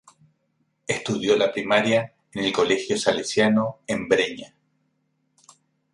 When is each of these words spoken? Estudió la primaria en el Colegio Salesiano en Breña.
Estudió 0.87 1.35
la 1.37 1.51
primaria 1.53 2.11
en 2.33 2.43
el 2.43 2.51
Colegio 2.51 2.97
Salesiano 2.97 3.81
en 3.85 4.07
Breña. 4.09 4.55